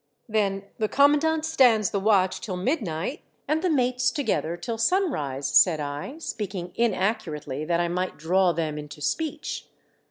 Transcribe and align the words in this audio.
"Then 0.27 0.63
the 0.79 0.89
commandant 0.89 1.45
stands 1.45 1.91
the 1.91 1.99
watch 1.99 2.41
till 2.41 2.57
midnight, 2.57 3.21
and 3.47 3.61
the 3.61 3.69
mates 3.69 4.09
together 4.09 4.57
till 4.57 4.79
sun 4.79 5.11
rise," 5.11 5.47
said 5.47 5.79
I, 5.79 6.17
speaking 6.17 6.71
inaccurately 6.73 7.65
that 7.65 7.79
I 7.79 7.87
might 7.87 8.17
draw 8.17 8.51
them 8.51 8.79
into 8.79 8.99
speech. 8.99 9.67